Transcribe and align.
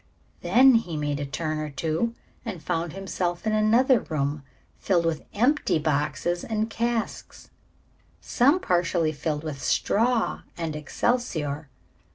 Then 0.41 0.73
he 0.73 0.97
made 0.97 1.19
a 1.19 1.27
turn 1.27 1.59
or 1.59 1.69
two 1.69 2.15
and 2.43 2.63
found 2.63 2.93
himself 2.93 3.45
in 3.45 3.53
another 3.53 3.99
room, 3.99 4.41
filled 4.79 5.05
with 5.05 5.23
empty 5.31 5.77
boxes 5.77 6.43
and 6.43 6.71
casks, 6.71 7.51
some 8.19 8.59
partly 8.59 9.11
filled 9.11 9.43
with 9.43 9.61
straw 9.61 10.41
and 10.57 10.75
excelsior. 10.75 11.69